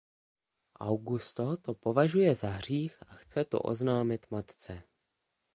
Augusto 0.79 1.57
to 1.57 1.73
považuje 1.73 2.35
za 2.35 2.49
hřích 2.49 2.97
a 3.07 3.15
chce 3.15 3.45
to 3.45 3.59
oznámit 3.59 4.25
matce. 4.31 4.83